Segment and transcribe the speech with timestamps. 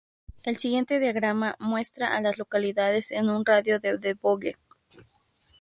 [0.41, 4.55] El siguiente diagrama muestra a las localidades en un radio de de Bogue.